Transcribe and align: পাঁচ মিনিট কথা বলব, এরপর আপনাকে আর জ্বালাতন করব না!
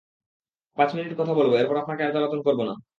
পাঁচ 0.77 0.89
মিনিট 0.95 1.11
কথা 1.19 1.33
বলব, 1.33 1.51
এরপর 1.55 1.75
আপনাকে 1.77 2.01
আর 2.03 2.11
জ্বালাতন 2.11 2.39
করব 2.47 2.59
না! 2.69 2.73